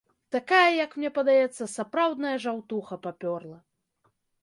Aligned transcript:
Такая, 0.35 0.71
як 0.85 0.91
мне 1.01 1.11
падаецца, 1.17 1.63
сапраўдная 1.75 2.35
жаўтуха 2.49 3.01
папёрла. 3.09 3.57